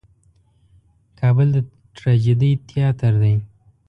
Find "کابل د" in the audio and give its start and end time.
1.19-1.57